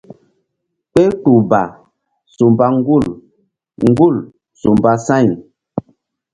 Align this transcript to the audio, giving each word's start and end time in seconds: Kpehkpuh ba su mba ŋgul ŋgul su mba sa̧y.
Kpehkpuh 0.91 1.41
ba 1.49 1.61
su 2.33 2.43
mba 2.51 2.65
ŋgul 2.77 3.05
ŋgul 3.89 4.15
su 4.59 4.69
mba 4.77 4.91
sa̧y. 5.05 5.27